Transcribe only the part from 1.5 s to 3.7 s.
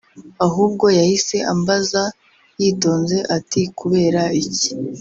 ambaza yitonze ati